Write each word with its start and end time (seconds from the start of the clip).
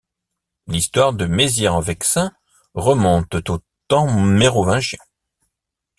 L'histoire 0.65 1.13
de 1.13 1.25
Mézières-en-Vexin 1.27 2.31
remonte 2.73 3.47
aux 3.51 3.61
temps 3.87 4.11
mérovingiens. 4.11 4.97